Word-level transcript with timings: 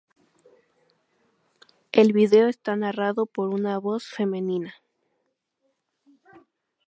El 1.91 2.11
vídeo 2.11 2.47
está 2.47 2.75
narrado 2.75 3.27
por 3.27 3.49
una 3.49 3.77
voz 3.77 4.07
femenina. 4.09 4.73